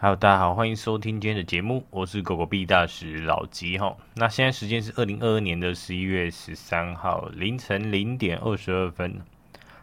[0.00, 3.96] 好大家好，欢迎收听今天的节目，我是狗狗币大使老吉哈。
[4.14, 9.20] 那现在时间是二零二二年的十一月十三号凌晨零点二十二分，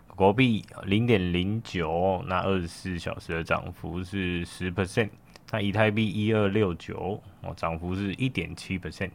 [0.08, 5.10] 狗狗币零点零九，那二十四小时的涨幅是十 percent。
[5.52, 9.12] 那以太币一二六九哦，涨幅是一点七 percent。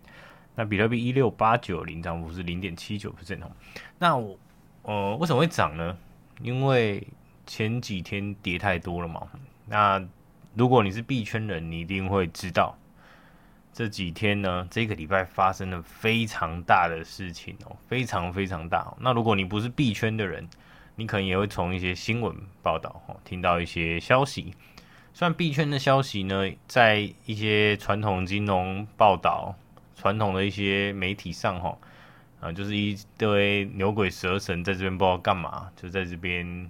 [0.55, 3.51] 那比特币一六八九零，涨幅是零点七九 percent 哦。
[3.99, 4.39] 那我
[4.83, 5.97] 呃为什么会涨呢？
[6.43, 7.03] 因为
[7.47, 9.27] 前几天跌太多了嘛。
[9.65, 10.07] 那
[10.55, 12.77] 如果你是币圈人，你一定会知道
[13.73, 18.93] 这几天呢，这个礼拜发生了非常大的事情哦，非常非常大。
[18.99, 20.49] 那如果你不是币圈的人，
[20.97, 24.53] 你可能也会从一些新闻报道哦，听到一些消息。
[25.15, 29.55] 虽然币圈的消息呢，在一些传统金融报道、
[29.95, 31.79] 传统的一些媒体上哈，
[32.41, 36.69] 啊，就是一堆牛鬼蛇神在这边不知道干嘛，就在这边。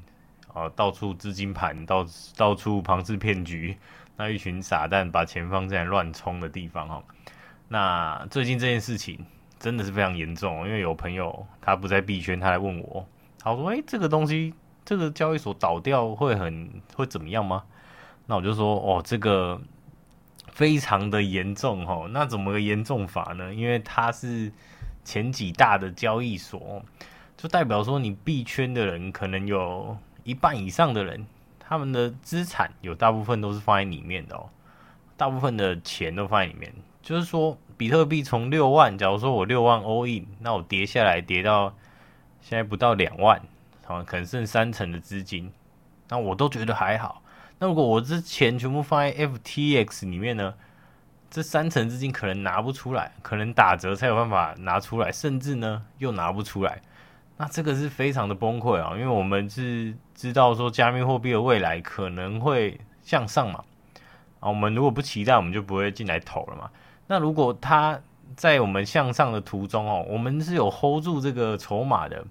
[0.52, 3.76] 啊，到处资金盘，到到处庞氏骗局，
[4.16, 7.02] 那一群傻蛋把钱放在乱冲的地方哈。
[7.68, 9.24] 那最近这件事情
[9.58, 13.06] 真的是非常严重，因为有朋友他不在币圈，他来问我，
[13.38, 14.52] 他说：“诶，这个东西，
[14.84, 17.62] 这个交易所倒掉会很会怎么样吗？”
[18.26, 19.60] 那我就说：“哦，这个
[20.48, 22.08] 非常的严重哈。
[22.10, 23.54] 那怎么个严重法呢？
[23.54, 24.52] 因为它是
[25.04, 26.82] 前几大的交易所，
[27.36, 29.96] 就代表说你币圈的人可能有。”
[30.30, 31.26] 一半以上的人，
[31.58, 34.48] 他们的资产有大部分都是放在里面的哦，
[35.16, 36.72] 大部分的钱都放在里面。
[37.02, 41.74] 就是说，比特币从六万，假如说我六万 all in，那我跌下来跌到
[42.40, 43.42] 现在不到两万，
[44.06, 45.52] 可能剩三成的资金，
[46.08, 47.22] 那我都觉得还好。
[47.58, 50.54] 那如果我这钱全部放在 FTX 里面呢？
[51.32, 56.82] 这三成资金可能拿不出来，可能打折才有办法拿出来，甚至呢又拿不出来。
[57.40, 63.64] 那这个是非常的崩溃啊，因为我们是知道说加密货币的未来可能会向上嘛，
[64.40, 66.70] 啊，我们如果不期待，我们就不会进来投了嘛。
[67.06, 67.98] 那如果它
[68.36, 72.22] 在我们向上的途中哦，我们是有 hold 住这个筹码的，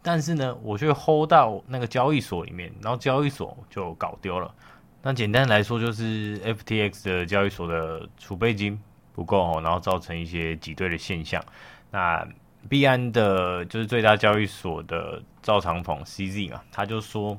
[0.00, 4.54] 但是呢，我却 hold 到那个交易所里面，然后交易所就搞丢了。
[5.02, 8.80] 那简单来说，就是 FTX 的交易所的储备金
[9.12, 11.44] 不够哦，然后造成一些挤兑的现象。
[11.90, 12.26] 那
[12.68, 17.38] 币安的就是最大交易所的赵长鹏 CZ 嘛，他就说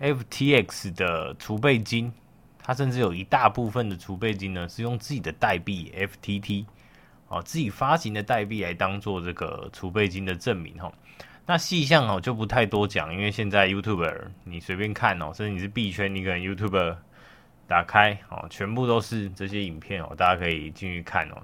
[0.00, 2.12] ，FTX 的储备金，
[2.62, 6.64] 他甚至有一大部分的储备金呢，是用自己的代币 FTT
[7.28, 10.92] 哦，自己发行的代币来当做这个储备金的证明哈。
[11.44, 16.96] 那细项哦就不太多讲，因为现在 YouTuber 你随便看哦，甚至你是币圈，你可能 YouTuber
[17.66, 21.42] 打开哦，全部都是这些影片哦，大家可以进去看哦。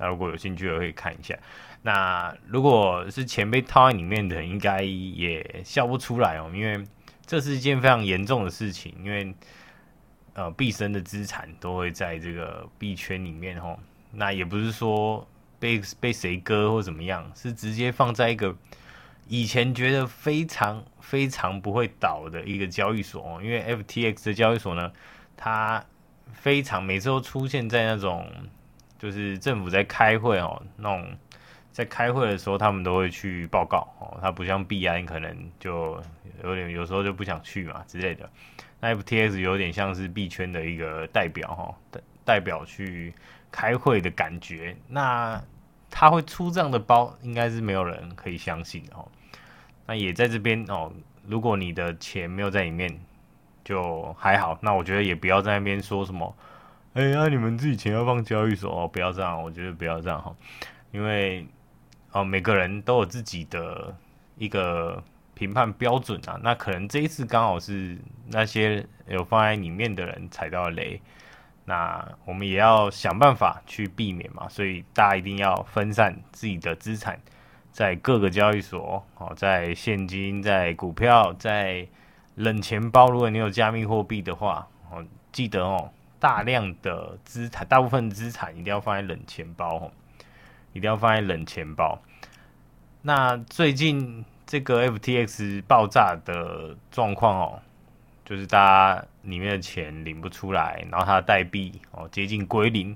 [0.00, 1.38] 那如果有兴趣的可以看一下。
[1.82, 6.82] 那如果是钱被套在里面的，应该也笑不出来哦，因为
[7.24, 8.94] 这是一件非常严重的事情。
[9.02, 9.34] 因为
[10.34, 13.78] 呃，毕生的资产都会在这个币圈里面哦。
[14.12, 15.26] 那也不是说
[15.58, 18.54] 被被谁割或怎么样，是直接放在一个
[19.26, 23.40] 以前觉得非常非常不会倒的一个交易所哦。
[23.42, 24.92] 因为 FTX 的交易所呢，
[25.34, 25.82] 它
[26.32, 28.30] 非常每次都出现在那种。
[29.00, 31.10] 就是政府在开会哦，那种
[31.72, 34.18] 在开会的时候，他们都会去报告哦。
[34.20, 35.98] 他不像币安，可能就
[36.44, 38.28] 有点有时候就不想去嘛之类的。
[38.78, 43.14] 那 FTX 有点像是币圈的一个代表哈，代代表去
[43.50, 44.76] 开会的感觉。
[44.86, 45.42] 那
[45.88, 49.08] 他会出这样的包，应该是没有人可以相信哦。
[49.86, 50.92] 那也在这边哦，
[51.26, 53.00] 如果你的钱没有在里面，
[53.64, 54.58] 就还好。
[54.60, 56.36] 那我觉得也不要在那边说什么。
[56.94, 60.34] 哎呀，你们自己钱要放交易所哦，不要这样，我觉得不要这样哈，
[60.90, 61.46] 因为
[62.10, 63.94] 哦，每个人都有自己的
[64.36, 65.00] 一个
[65.34, 66.36] 评判标准啊。
[66.42, 67.96] 那可能这一次刚好是
[68.26, 71.00] 那些有放在里面的人踩到雷，
[71.64, 74.48] 那我们也要想办法去避免嘛。
[74.48, 77.20] 所以大家一定要分散自己的资产，
[77.70, 81.86] 在各个交易所哦，在现金、在股票、在
[82.34, 83.08] 冷钱包。
[83.08, 85.88] 如果你有加密货币的话哦，记得哦。
[86.20, 89.92] 大量的资产，大部分资产一定要放在冷钱包哦，
[90.74, 91.98] 一定要放在冷钱包。
[93.02, 97.62] 那最近这个 FTX 爆炸的状况哦，
[98.26, 98.58] 就是大
[98.94, 102.94] 家里面的钱领不出来，然后它的代币哦接近归零。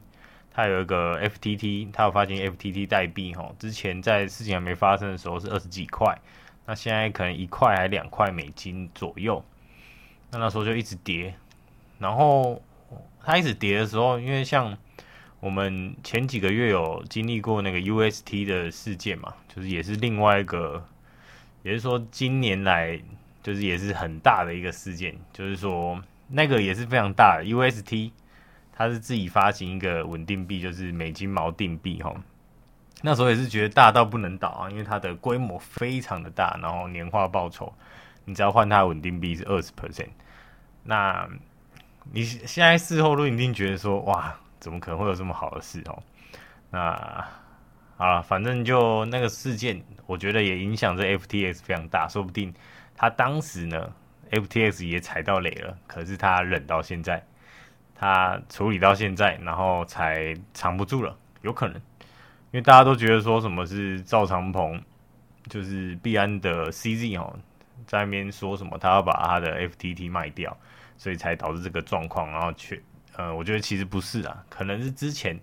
[0.52, 6.16] 它有一个 FTT，它有发行 FTT 代币哦，之前在事情还没发生的时候是二十几块，
[6.66, 9.43] 那现在可能一块还两块美金左右。
[10.31, 11.34] 那那时候就一直跌，
[11.99, 12.60] 然后。
[13.25, 14.76] 它一直跌的时候，因为像
[15.41, 20.87] 我们前几个月有经历过那个 UST 的事件嘛，就是也是另外一个，
[21.62, 23.00] 也是说今年来
[23.43, 28.11] 就是也是很大的一个事件，就是说那个也是非常大的 UST
[28.73, 32.15] 它是自己发行一个稳定币，就是美金锚定币哈。
[33.03, 37.73] 那时候也是觉得大到不能倒啊，因为它的规模非常的大，然后年化报酬，
[38.25, 40.09] 你只要换它稳定币是二十 percent。
[40.85, 41.29] 那
[42.12, 46.02] 你现在事后都一定觉得说，哇，怎么可能会有这么好的事哦？
[46.70, 47.26] 那
[47.96, 52.52] 好了，反正就那个事件，我觉得也影响这 FTX 非常大，说不定
[52.94, 53.92] 他当时呢
[54.30, 57.24] ，FTX 也踩到雷了，可是他忍到现在，
[57.94, 64.82] 他处理到现在，然后才藏不住了，有可能，因为大家都觉得说什么是赵长鹏，
[65.48, 67.36] 就是币安的 CZ 哦，
[67.86, 70.56] 在那边说什么他要把他的 FTT 卖掉。
[70.96, 72.81] 所以才导致这个状况，然后却，
[73.16, 75.36] 呃，我觉得其实不是啊，可能是之前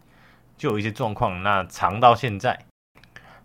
[0.58, 2.58] 就有一些状况，那藏到现在。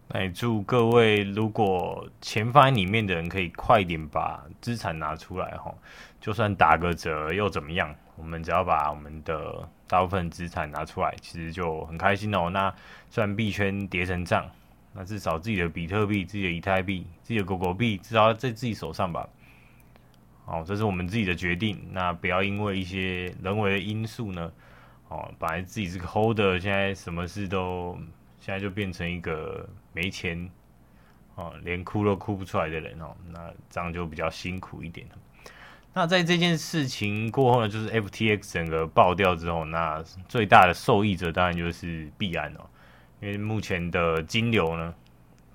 [0.08, 5.74] 那也祝各位如果钱放在里面的人可以快点把资产拿出来哈，
[6.20, 7.92] 就算打个折又怎么样？
[8.14, 12.48] 我们只要把我们的大部分资产拿出来，其实就很开心哦。
[12.50, 12.72] 那
[13.10, 14.48] 虽然币圈跌成这样，
[14.96, 19.28] 那至少自己的比特币、自己的以太币、自己的狗狗币，至少在自己手上吧。
[20.46, 21.78] 哦，这是我们自己的决定。
[21.92, 24.50] 那不要因为一些人为的因素呢，
[25.08, 27.98] 哦，本来自己是个 holder，现在什么事都，
[28.40, 30.48] 现在就变成一个没钱，
[31.34, 33.14] 哦，连哭都哭不出来的人哦。
[33.30, 35.06] 那这样就比较辛苦一点。
[35.92, 42.60] 那在这件事情过后呢，就是 FTX 整个爆掉之后，那最大的受益者当然就是币安哦，
[43.20, 44.94] 因为目前的金流呢，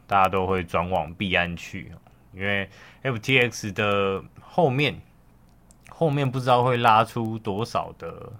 [0.08, 1.92] 大家都会转往币安去。
[2.34, 2.70] 因为
[3.04, 5.00] FTX 的后面，
[5.90, 8.32] 后面不知道会拉出多少的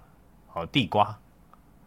[0.54, 1.18] 哦地瓜，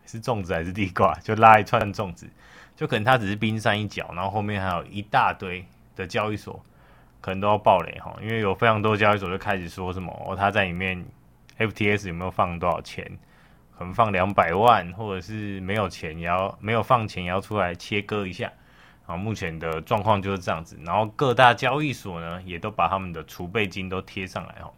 [0.05, 1.13] 是粽子还是地瓜？
[1.15, 2.29] 就拉一串粽子，
[2.75, 5.65] 就可能它只是冰山一角，然后后面还有一大堆
[5.95, 6.63] 的交易所，
[7.21, 8.15] 可能都要爆雷哈。
[8.21, 11.03] 因为有非常多交易所就开始说什么哦，他在里面
[11.57, 13.11] FTX 有没有放多少钱？
[13.77, 18.51] 可能放两百万，或者是没有钱也要没有放钱也要出来切割一下。
[19.06, 24.74] 啊，目前的状况就是这样子，然后各大交易所呢，也都把他们的储备金都贴上来哦，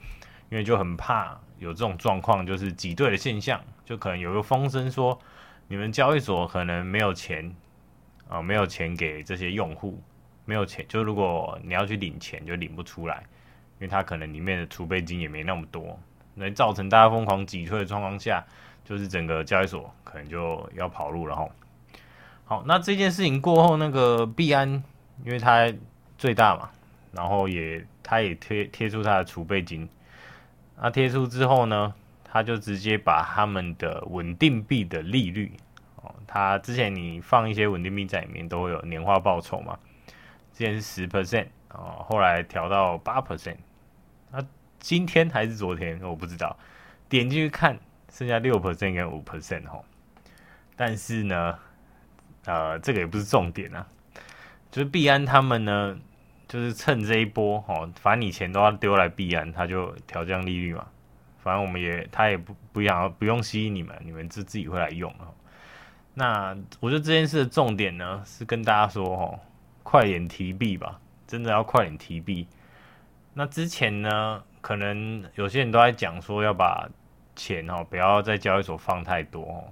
[0.50, 5.18] 因为就很怕有这种状况，就是挤兑的现象，就可能有个风声说，
[5.70, 7.56] 你们交易所可能没有钱，
[8.28, 10.04] 啊，没有钱给这些用户，
[10.44, 13.24] 没有钱，就如果你要去领钱，就领不出来，
[13.80, 15.98] 因为它可能里面的储备金也没那么多，
[16.34, 18.46] 那造成大家疯狂挤兑的状况下，
[18.88, 21.46] 就是整个交易所可能就要跑路了哈。
[22.46, 24.82] 好，那这件事情过后，那个币安，
[25.26, 25.70] 因为它
[26.18, 26.70] 最大嘛，
[27.12, 29.90] 然后也它也贴贴出它的储备金，
[30.82, 31.94] 那贴出之后呢，
[32.24, 35.52] 它就直接把他们的稳定币的利率，
[35.98, 39.78] 哦，他之前你放一些稳定币在里面都会有年化报酬嘛，
[40.54, 43.58] 之前是十 percent 哦，后来调到八 percent，
[44.32, 44.40] 那
[44.80, 46.56] 今天还是昨天我不知道，
[47.10, 47.78] 点进去看
[48.12, 49.82] 剩下六 percent 跟五 percent 哈，
[50.76, 51.58] 但是呢。
[52.46, 53.86] 呃，这个也不是重点啊，
[54.72, 56.00] 就是币安他们呢，
[56.48, 60.88] 就是趁这一波哦，反正你钱都要丢来币安，他就调降利率嘛。
[61.44, 65.36] 反正我们也他也不不想不用吸引你们，你们自自己会来用哦。
[66.14, 69.38] 那我觉得这件事的重点呢，是跟大家说哦，
[69.84, 72.48] 快点提币吧，真的要快点提币。
[73.34, 76.88] 那之前呢，可能有些人都在讲说要把
[77.38, 79.64] 钱哦，不要在交易所放太多哦，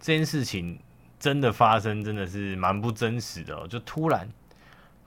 [0.00, 0.78] 这件事情。
[1.16, 4.28] 真的发生真的是蛮不真实的哦，就突然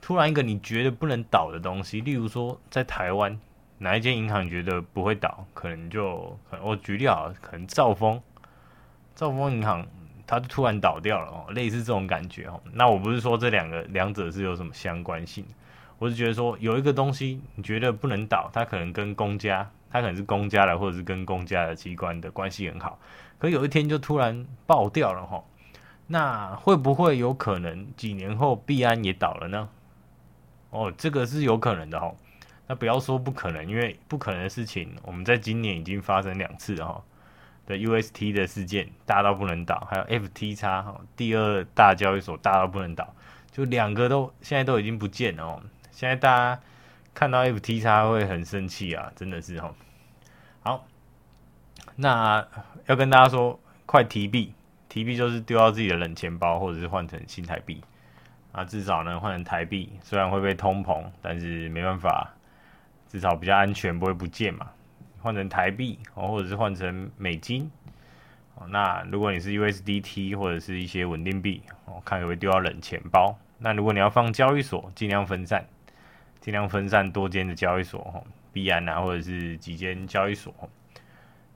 [0.01, 3.39] 突然一个你觉得不能倒的东西，例如说在台湾
[3.77, 8.19] 哪一间银行觉得不会倒，可能就我举例好了，可能兆丰
[9.13, 9.85] 兆丰银行
[10.25, 12.59] 它就突然倒掉了哦，类似这种感觉哦。
[12.73, 15.45] 那我不是说这两个两者是有什么相关性，
[15.99, 22.99] 我是觉得说有一个东西你觉得不能倒，它可能跟公家，它可能是公家的或者是跟公家的机关的关系很好，
[23.39, 25.43] 可有一天就突然爆掉了哈。
[26.07, 29.69] 那会不会有可能几年后币安也倒了呢？
[30.69, 32.13] 哦，这个是有可能的哈。
[32.67, 37.03] 那不要说不可能，因为不可能的事情，我们在今年已经发生两次了哈。
[37.65, 43.13] 的 UST 的事件大到不能倒，还有 FTX 哈，第二大交易所大到不能倒，
[43.51, 45.61] 就两个都现在都已经不见了哦。
[45.91, 46.61] 现在大家
[47.17, 49.73] 看到 FT 叉会很生气啊，真的是哈。
[50.61, 50.85] 好，
[51.95, 52.47] 那
[52.85, 54.53] 要跟大家说，快提币。
[54.87, 57.81] 提币就是丢到自己的冷钱包，或者是换成新台币
[58.51, 62.35] 啊，至少呢换成台币，虽然会被通膨，但是没办法，
[63.07, 64.67] 至少比较安全，不会不见嘛。
[65.19, 67.71] 换成台币哦，或者是换成美金
[68.53, 68.67] 哦。
[68.69, 73.35] 那如果你是 USDT 或者是一些稳定币，我看可不可以丢到冷钱包。
[73.57, 75.65] 那如果你要放交易所，尽量分散，
[76.47, 78.23] 尽量分散多间的交易所哦，
[78.53, 80.53] 币安啊，或者是几间交易所。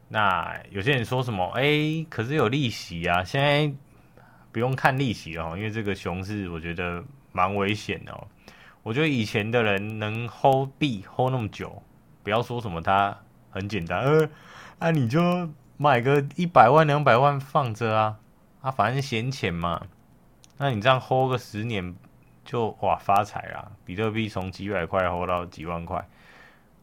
[0.10, 1.50] 那有些人说什么？
[1.56, 3.74] 哎、可是有利息啊，现在
[4.52, 8.28] 不用看利息哦，因为这个熊市我觉得蛮危险的哦。
[8.84, 11.82] 我觉得以前的人能 hold 币 hold 那么久，
[12.22, 13.18] 不要说什么它
[13.50, 14.30] 很简单，呃，
[14.80, 18.20] 啊你就买个一百万两百万放着啊，
[18.60, 19.84] 啊反正闲钱嘛，
[20.58, 21.96] 那你这样 hold 个十年
[22.44, 26.06] 就哇发财啦，比特币从几百块火到几万块。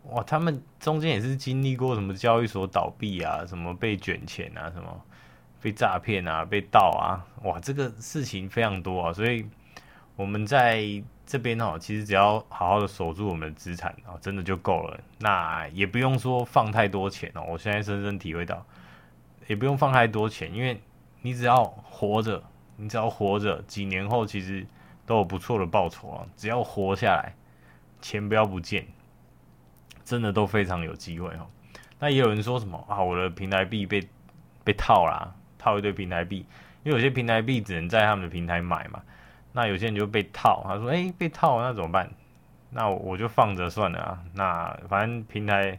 [0.04, 5.04] 哇，他们中间也是经历过什么交易所倒闭啊，什么被卷钱啊，什么
[5.60, 9.44] 被诈骗啊，被盗啊，哇，这个事情非常多啊，所以
[10.16, 10.82] 我们在
[11.26, 14.98] 这边哦，其实只要好好的守住我们的资产啊，真的就够了。
[15.18, 18.64] 那也不用说放太多钱哦，我现在深深体会到，
[19.46, 20.80] 也不用放太多钱，因为
[21.20, 22.42] 你只要活着，
[22.76, 24.66] 你只要活着，几年后其实
[25.08, 27.34] 都有不错的报酬啊，只要活下来，
[28.02, 28.86] 钱不要不见。
[30.04, 31.46] 真的都非常有机会哦。
[31.98, 33.02] 那也有人说什么啊？
[33.02, 34.06] 我的平台币被
[34.64, 36.46] 被套啦，套一堆平台币，
[36.82, 39.02] 因为有些平台币只能在他们的平台买嘛。
[39.52, 42.10] 那有些人就被套，他说：“诶，被套，那怎么办？”
[42.70, 44.22] 那我就放着算了啊。
[44.34, 45.78] 那反正平台，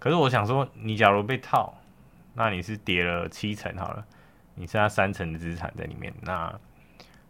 [0.00, 1.74] 可是我想说，你假如被套，
[2.34, 4.04] 那你是跌了七成好了，
[4.56, 6.12] 你剩下三成的资产在里面。
[6.22, 6.52] 那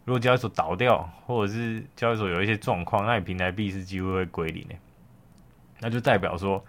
[0.05, 4.75] 如果交易所倒掉，或者是交易所有一些状况，那你平台币是几乎会归零的。
[5.79, 6.63] 那就代表说，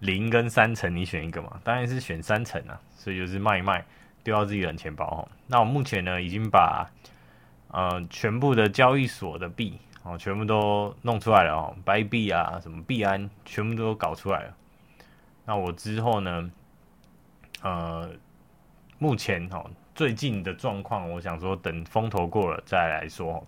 [0.00, 1.60] 零跟三层你选一个嘛？
[1.62, 3.84] 当然是选三层啊，所以就是卖一卖，
[4.24, 5.28] 丢到自己的钱包哦。
[5.46, 6.90] 那我目前呢，已经把
[7.68, 14.56] 呃全部的交易所的币哦，全部都弄出来了哦白币啊，什么币安，全部都搞出来了。
[15.44, 16.50] 那我之后呢，
[17.62, 18.10] 呃，
[18.98, 19.68] 目前哦
[20.00, 23.46] 最近的状况，我想说等风头过了再来说。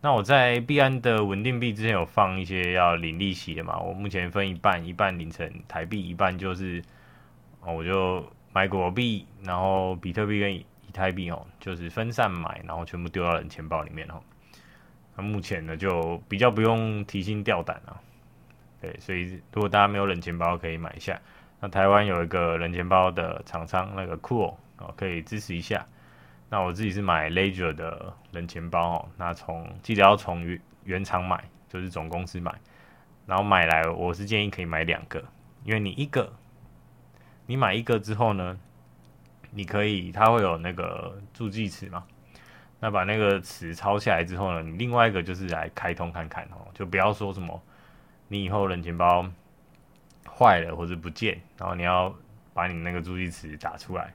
[0.00, 6.82] 那我在币安的稳定币之前有放一些要领利息的嘛，我目前分一半，一半领成台币，一半就是，
[7.60, 14.14] 哦，我就买国币，然后比特币跟以太币哦，就是分散买，然后全部丢到冷钱包里面哦。
[15.14, 18.00] 那目前呢就比较不用提心吊胆啊，
[18.80, 21.20] 对，所以如果大家没有冷钱包可以买一下，
[21.60, 25.86] 那台湾有一个冷钱包的厂商那个 Cool 哦，可以支持一下。
[26.48, 32.54] 那我自己是买 Ledger 的冷钱包哦，那从记得要从原原厂买，就是总公司买，
[33.26, 35.24] 然后买来我是建议可以买两个，
[35.64, 36.30] 因为你一个，
[37.46, 38.58] 你买一个之后呢，
[39.50, 42.04] 你可以它会有那个助记词嘛，
[42.80, 47.62] 那把那个词抄下来之后呢，你另外一个就是来开通看看哦，就不要说什么
[48.28, 49.24] 你以后冷钱包
[50.28, 52.14] 坏了或者不见，然后你要
[52.52, 54.12] 把你那个助记词打出来。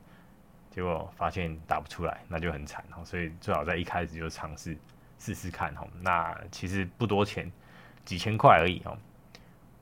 [0.77, 3.03] 结果发现打不出来，那就很惨哦。
[3.03, 4.77] 所以最好在一开始就尝试
[5.17, 5.87] 试试看哦。
[6.01, 7.51] 那其实不多钱，
[8.05, 8.95] 几千块而已哦，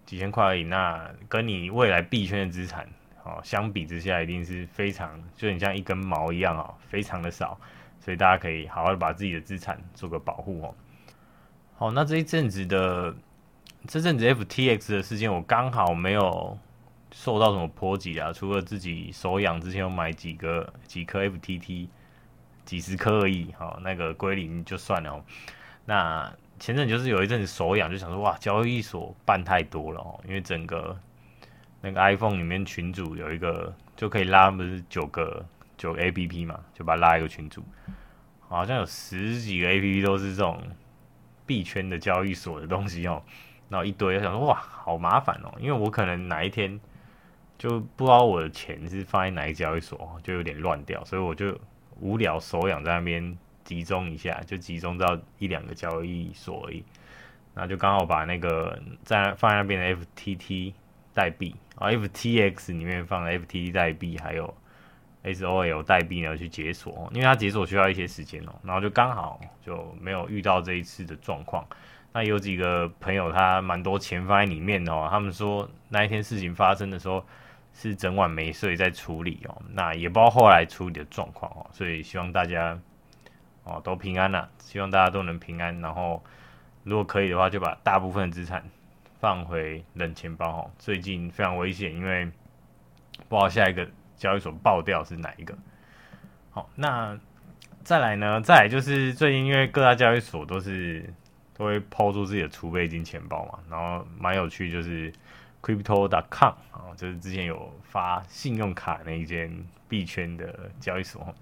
[0.05, 0.63] 几千块而已。
[0.63, 2.87] 那跟你未来币圈的资产
[3.25, 7.59] 哦相比之下，一定是非常就很像一根毛一样哦，非常的少。
[7.99, 10.73] 所以大家可以好好的把自己的资产做个保护哦。
[11.75, 13.13] 好，那这一阵子的
[13.85, 16.57] 这阵子 FTX 的事件，我刚好没有。
[17.17, 18.33] 受到什么波及啊？
[18.33, 21.87] 除了自己手痒，之前有买几个几颗 FTT，
[22.65, 25.23] 几十颗而已，好，那个归零就算了哦。
[25.85, 30.99] 那前阵就是有一阵子手痒，就想说哇，交易所办太多了哦，因为整个
[31.79, 35.43] 那个 iPhone 里面群组有一个就可以拉，不是九个
[35.77, 37.63] 九个 APP 嘛，就把它拉一个群组，
[38.49, 40.61] 好像有十几个 APP 都是这种
[41.45, 43.23] 币圈的交易所的东西哦，
[43.69, 46.77] 然后一堆，我想说哇，好麻烦哦，因为我可能哪一天。
[47.57, 51.57] 就不知道我的钱是放在哪一交易所，就有点乱掉，所以我就
[52.01, 56.83] 无聊手痒在那边集中一下，就集中到一两个交易所而已。
[57.53, 60.73] 那就刚好把那个在放在那边的 FTT
[61.13, 64.53] 代币啊，FTX 里面放的 FTT 代币，还有
[65.23, 68.53] SOL 代币呢去解锁，因为它解锁需要一些时间哦。
[68.63, 71.65] 然后就刚好就没有遇到这一次的状况。
[72.11, 77.25] 那有几个朋友他蛮多钱放在里面哦，他们说那一天事情发生的时候。
[77.77, 82.79] 是整晚没睡在处理哦，那也不知道后来处理的状况哦，所以希望大家
[83.65, 85.77] 哦都平安呐，希望大家都能平安。
[85.81, 86.23] 然后
[86.83, 88.63] 如果可以的话，就把大部分资产
[89.19, 90.71] 放回冷钱包哦。
[90.79, 92.25] 最近非常危险，因为
[93.27, 95.53] 不知道下一个交易所爆掉是哪一个。
[96.51, 97.19] 好，那
[97.83, 98.39] 再来呢？
[98.39, 101.13] 再来就是最近因为各大交易所都是
[101.53, 105.11] 都会抛出自己的储备金钱包嘛，然后蛮有趣就是。
[105.65, 111.33] Crypto.com 啊，就是之前有发信用卡那一间币圈的交易所，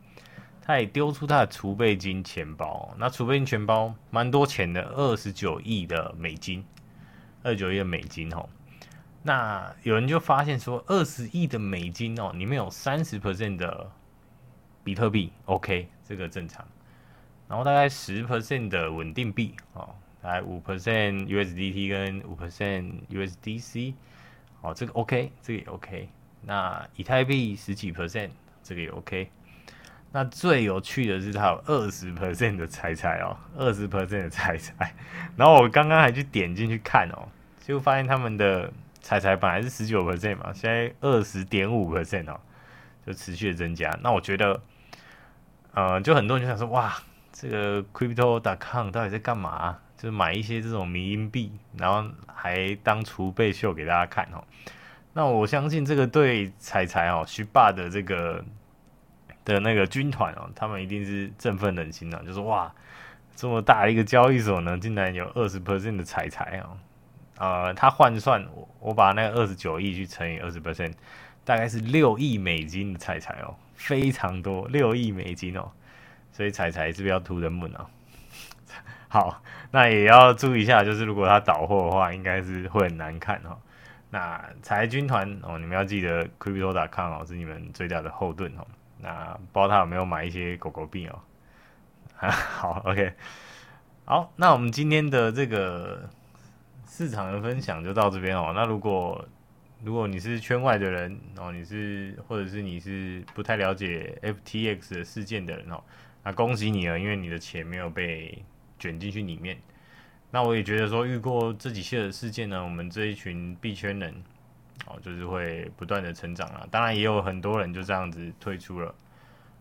[0.61, 2.95] 他也丢出他的储备金钱包。
[2.97, 6.63] 那储备金钱包蛮多钱的，二十九亿的美金，
[7.43, 8.47] 二十九亿的美金哦。
[9.23, 13.91] 那有人就发现说，二十亿的美金哦，里面有三十 percent 的
[14.85, 16.65] 比特币，OK，这个正常。
[17.49, 23.93] 然后大概十 percent 的稳定币哦，来五 percent USDT 跟五 percent USDC，
[24.61, 26.09] 哦，这个 OK，这个也 OK。
[26.41, 28.29] 那以太币十几 percent，
[28.63, 29.29] 这个也 OK。
[30.11, 34.93] 那最有趣的是它有二十 percent 的猜猜哦，二十 percent 的猜猜。
[35.35, 37.27] 然后我刚刚还去点进去看哦，
[37.61, 38.71] 就发现他们的。
[39.05, 42.39] 猜猜本来是十九 percent 嘛，现在二十点五 percent 哦，
[43.05, 43.89] 就持续的增加。
[44.01, 44.61] 那我觉得，
[45.73, 46.95] 呃，就很多人就想说，哇，
[47.33, 49.77] 这个 Crypto.com 到底在干嘛？
[50.03, 54.43] 就是买一些这种迷因币，然后还当储备秀给大家看哦。
[55.13, 58.43] 那我相信这个对彩彩哦，Shiba 的这个
[59.45, 62.69] 的那个军团哦，他们一定是振奋人心的，就是哇，
[63.33, 66.77] 这么大一个交易所呢，竟然有二十 percent 的彩彩哦。
[67.37, 70.91] 呃，他换算我我把那个二十九亿去乘以二十 percent，
[71.45, 75.71] 大概是六亿美金的彩彩哦，非常多，六亿美金哦，
[76.33, 77.89] 所以彩彩是不是要图人们啊？
[79.13, 83.55] 好，那也要注意一下，就是如果他倒货的话，应该是会很难看哦。
[84.09, 88.65] 那财军团哦，你们要记得 Crypto.com 哦是你们最大的后盾哦。
[88.97, 91.19] 那不知道他有没有买一些狗狗币哦？
[92.27, 93.13] 好，OK，
[94.05, 96.09] 好，那我们今天的这个。
[96.85, 98.51] 市场的分享就到这边哦。
[98.55, 99.27] 那如果
[99.83, 105.83] 如果你是圈外的人哦，你是或者是你是不太了解 FTX 的事件的人哦，
[106.23, 108.45] 那恭喜你了，因为你的钱没有被
[108.83, 109.57] 卷进去里面。
[110.29, 114.13] 那我也觉得说，遇过这几些的事件呢，我们这一群币圈人
[114.85, 116.67] 哦，就是会不断的成长了。
[116.69, 118.93] 当然也有很多人就这样子退出了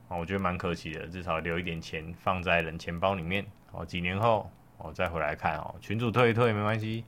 [0.09, 1.07] 哦，我觉得蛮可惜的。
[1.07, 4.51] 至少留一点钱放在冷钱包里面哦，几年后。
[4.79, 7.05] 哦，再回来看哦，群主退一退没关系，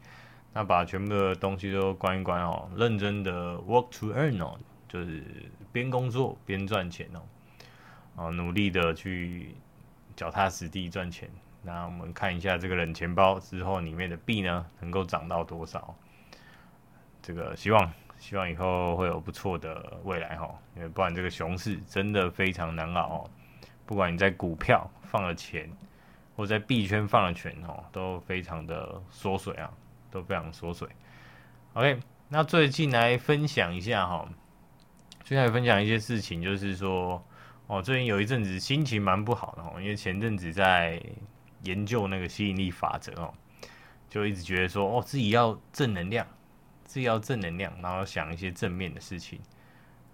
[0.53, 4.57] 那把全部的东西都关一关哦，认真的 work to earn 哦，
[4.87, 5.25] 就是
[5.73, 7.23] 边工作边赚钱哦，
[8.15, 9.57] 哦，努力的去
[10.15, 11.29] 脚踏实地赚钱。
[11.65, 15.95] 那我们看一下这个冷钱包之后里面的币呢，能够涨到多少？
[17.23, 23.31] 这个希望希望以后会有不错的未来哈，因为不然这个熊市真的非常难熬哦，
[23.87, 25.71] 不管你在股票放了钱。
[26.37, 29.71] 或在币圈放了钱哦，都非常的缩水啊，
[30.11, 30.89] 都非常缩水。
[31.75, 34.29] OK，那最近来分享一下哈，
[35.23, 37.25] 最近来分享一些事情，就是说
[37.69, 41.01] 哦，最近有一阵子心情蛮不好的哦，因为前阵子在
[41.65, 43.35] 研究那个吸引力法则哦，
[44.09, 46.27] 就一直觉得说哦，自己要正能量，
[46.85, 49.41] 自己要正能量，然后想一些正面的事情，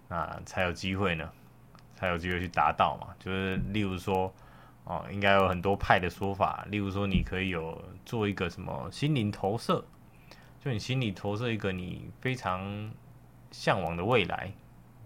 [0.08, 1.30] 那才有机会呢，
[1.94, 4.32] 才有机会去达到嘛，就是例如说。
[4.84, 9.84] 哦，应该有很多派的说法，例如说，你可以有做一个什么心灵投射，
[10.58, 12.90] 就你心里投射一个你非常
[13.52, 14.50] 向往的未来，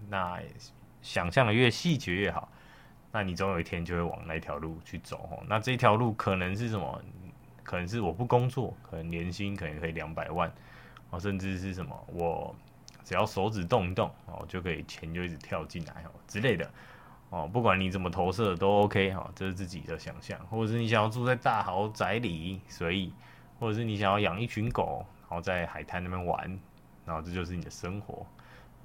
[0.08, 0.40] 那
[1.02, 2.50] 想象的越细节越好，
[3.14, 5.28] 那你总有一天就会往那条路去走。
[5.30, 7.00] 哦，那这条路可能是什么？
[7.62, 10.52] 可能是我不工作，可能年薪可能可以两百万，
[11.10, 11.96] 哦，甚至是什么？
[12.12, 12.52] 我
[13.04, 16.68] 只要手指动一动，哦，就可以钱就一直跳进来，哦之类的。
[17.30, 23.14] 哦，不管你怎么投射都 OK 哈，这是自己的想象，或者是你想要住在大豪宅里随意，
[23.60, 26.58] 或者是你想要养一群狗，然后在海滩那边玩，
[27.06, 28.26] 然后这就是你的生活，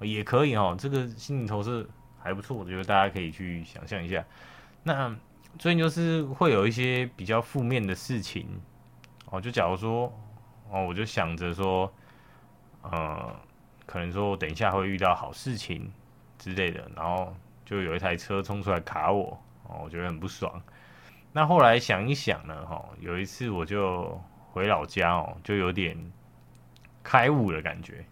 [0.00, 0.74] 也可以哦。
[0.78, 1.86] 这个心理投射
[2.22, 4.24] 还不错，我觉得大家可以去想象一下。
[4.82, 5.14] 那
[5.58, 8.46] 最近就是会有一些比较负面的事情
[9.26, 10.12] 哦，就假如说
[10.70, 11.92] 哦，我就想着说，
[12.82, 13.34] 呃，
[13.86, 15.90] 可能说我等一下会遇到好事情
[16.38, 17.34] 之类的，然后。
[17.62, 20.60] 就有一台车冲出来卡我，哦，我觉得很不爽。
[21.32, 25.96] 那后来想一想呢，哈，有一次我就回老家哦，就有点
[27.04, 28.04] 开悟的感觉，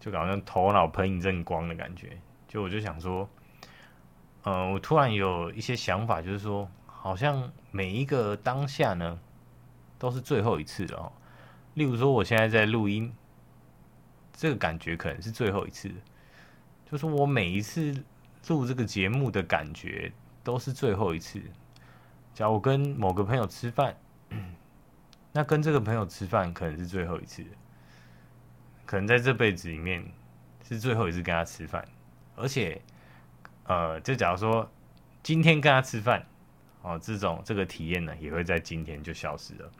[0.00, 2.16] 就好像头脑喷一阵光的感觉。
[2.46, 3.28] 就我就想说，
[4.42, 9.18] 呃，我突然有一些想法，就是说，好像每一个当下呢，
[9.98, 11.12] 都是最后一次哦。
[11.74, 13.12] 例如说，我现在在录音，
[14.32, 15.90] 这个感觉可能是最后一次，
[16.90, 18.04] 就是我每一次。
[18.48, 20.12] 录这个节目的感觉
[20.44, 21.42] 都是最后一次。
[22.32, 23.96] 假如我跟某个朋友吃饭，
[25.32, 27.44] 那跟这个朋友吃饭可能是最后一次，
[28.84, 30.08] 可能在这辈子里面
[30.62, 31.84] 是最后一次跟他吃饭。
[32.36, 32.80] 而且，
[33.64, 34.70] 呃，就假如说
[35.22, 36.24] 今天跟他吃饭，
[36.82, 39.70] 哦，这种这个体验呢，也会在今天就消失了。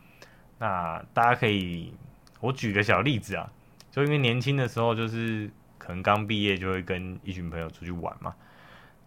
[0.59, 1.93] 那大家可以，
[2.41, 3.53] 我举个小例子啊，
[3.91, 8.35] 就因为年轻的时候，就是可能刚毕业就会跟一群朋友出去玩嘛。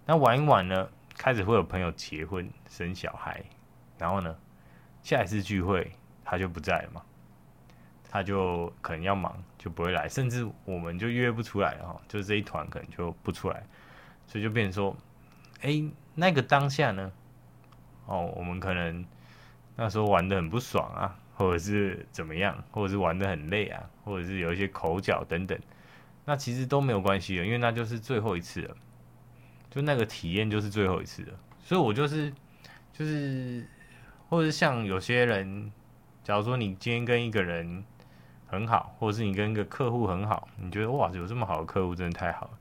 [0.06, 3.44] 那玩一玩呢，开始会有朋友结婚生小孩，
[3.98, 4.36] 然后呢，
[5.02, 5.92] 下一次聚会
[6.24, 7.02] 他就不在了嘛。
[8.12, 13.64] 他就可能要忙，就不会来，甚至我们就约不出来了哈，就这一团可能就不出来，
[14.26, 14.98] 所以就变成说，
[15.62, 15.84] 哎、
[16.16, 17.12] 那个当下呢，
[18.08, 19.06] 哦，我们可能
[19.76, 25.58] 那时候玩得很不爽啊，或者是怎么样，或者是玩得很累啊，或者是有一些口角等等，
[26.26, 28.76] 那其实都没有关系的，因为那就是最后一次了，
[29.70, 32.34] 就那个体验就是最后一次了，所以我就是
[32.92, 33.64] 就是，
[34.28, 35.72] 或者是像有些人。
[36.22, 37.84] 假如说你今天跟一个人
[38.50, 42.52] 很好，或者是你跟一个客户很好，你觉得哇，有这么好的客户真的太好了，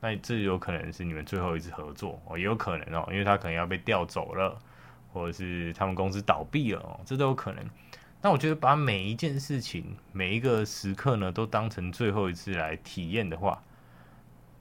[0.00, 4.56] 那这有可能是你们最后一次合作哦，也有可能哦，因为他可能要被调走了，
[5.12, 7.64] 或者是他们公司倒闭了哦，这都有可能。
[8.22, 13.60] 那我觉得把每一件事情、每一个时刻呢，都当成最后一次来体验的话，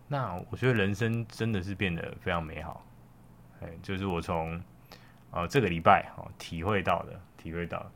[0.07, 2.83] 那我觉得人生真的是变得非常美好。
[3.61, 4.61] 哎，就是我从
[5.31, 7.89] 呃这个礼拜哦体会到的，体会到。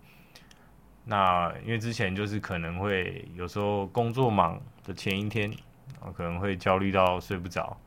[1.09, 5.49] 那因为之前就是可能会有时候工作忙的前一天，
[6.13, 7.77] 可能会焦虑到睡不着，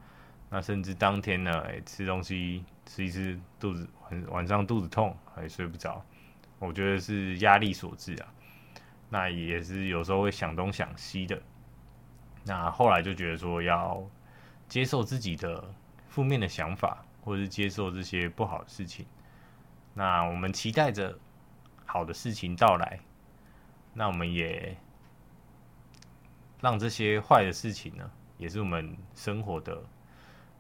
[0.48, 6.02] 那甚至当天呢，哎，吃东西吃一吃，肚子晚晚上肚子痛，还睡不着，
[6.58, 8.28] 我觉得是压力所致啊。
[9.10, 11.38] 那也是有时候会想东想西的。
[12.46, 14.02] 那后来就觉得说要
[14.66, 15.62] 接受自己的
[16.08, 19.04] 负面的想法，或者是接受这些不好的事情。
[19.92, 21.18] 那我们期待着
[21.84, 22.98] 好的事情到来。
[23.92, 24.76] 那我们也
[26.60, 29.82] 让这些坏的事情呢，也是我们生活的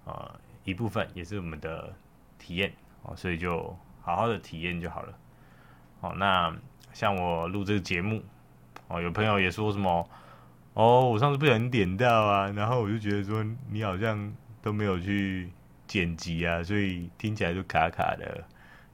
[0.04, 1.94] 呃一部分，也是我们的
[2.38, 5.18] 体验哦，所以就好好的体验就好了。
[6.00, 6.54] 哦，那
[6.92, 8.22] 像我录这个节目
[8.88, 10.08] 哦，有朋友也说什么
[10.74, 15.50] 哦，我上次不小心点到啊，然后我就觉得说你好像都没有去
[15.86, 18.44] 剪辑啊，所以听起来就卡卡的。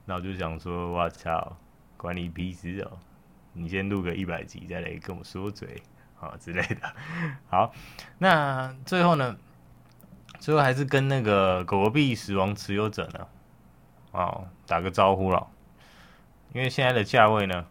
[0.05, 1.57] 那我就想说，我操，
[1.97, 2.97] 关你屁事哦！
[3.57, 5.81] 你先录个一百集，再来跟我说嘴
[6.19, 6.93] 啊之类的。
[7.49, 7.73] 好，
[8.19, 9.35] 那最后呢，
[10.39, 13.27] 最后还是跟那个狗币死亡持有者呢，
[14.11, 15.47] 哦，打个招呼了。
[16.53, 17.65] 因为现在的价位呢，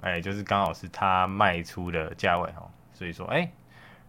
[0.00, 3.52] 哎，就是刚好是他卖出的价位哈，所以说，哎，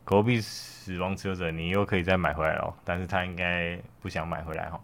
[0.03, 2.73] 狗币死亡持有者，你又可以再买回来了。
[2.85, 4.79] 但是他应该不想买回来哈。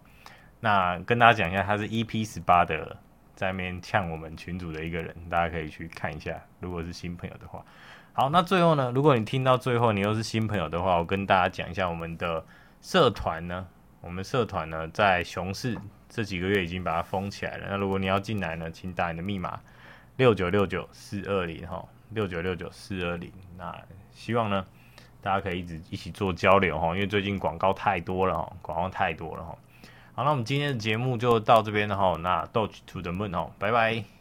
[0.60, 2.98] 那跟大家讲一下，他是 EP 十八的。
[3.40, 6.38] 在面呛我们群主的一个人，大家可以去看一下。
[6.60, 7.64] 如果是新朋友的话，
[8.12, 12.46] 好，那最后呢，如果你听到最后，你又是新朋友的话，我跟大家讲一下我们的
[12.82, 13.66] 社团呢。
[14.02, 15.78] 我们社团呢，在熊市
[16.10, 17.68] 这几个月已经把它封起来了。
[17.70, 19.58] 那如果你要进来呢，请打你的密码
[20.18, 23.32] 六九六九四二零哈，六九六九四二零。
[23.58, 23.74] 那
[24.12, 24.66] 希望呢，
[25.22, 29.58] 大家可以一直一起做交流哈，因为最近广告太多了哈，广告太多了哈。
[30.20, 32.18] 好，那我们今天的节目就到这边了哈。
[32.20, 34.19] 那 Doge to the Moon 哦，拜拜。